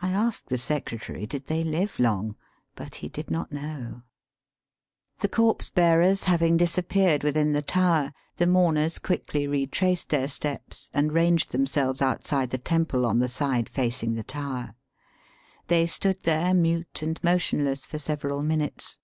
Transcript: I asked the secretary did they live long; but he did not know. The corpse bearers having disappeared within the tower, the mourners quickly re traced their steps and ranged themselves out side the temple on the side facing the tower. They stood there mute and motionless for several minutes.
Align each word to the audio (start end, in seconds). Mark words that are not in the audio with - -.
I 0.00 0.08
asked 0.08 0.48
the 0.48 0.56
secretary 0.56 1.26
did 1.26 1.48
they 1.48 1.64
live 1.64 2.00
long; 2.00 2.34
but 2.74 2.94
he 2.94 3.10
did 3.10 3.30
not 3.30 3.52
know. 3.52 4.00
The 5.20 5.28
corpse 5.28 5.68
bearers 5.68 6.24
having 6.24 6.56
disappeared 6.56 7.22
within 7.22 7.52
the 7.52 7.60
tower, 7.60 8.14
the 8.38 8.46
mourners 8.46 8.98
quickly 8.98 9.46
re 9.46 9.66
traced 9.66 10.08
their 10.08 10.28
steps 10.28 10.88
and 10.94 11.12
ranged 11.12 11.52
themselves 11.52 12.00
out 12.00 12.26
side 12.26 12.48
the 12.52 12.56
temple 12.56 13.04
on 13.04 13.18
the 13.18 13.28
side 13.28 13.68
facing 13.68 14.14
the 14.14 14.22
tower. 14.24 14.76
They 15.66 15.84
stood 15.84 16.22
there 16.22 16.54
mute 16.54 17.02
and 17.02 17.22
motionless 17.22 17.84
for 17.84 17.98
several 17.98 18.42
minutes. 18.42 18.98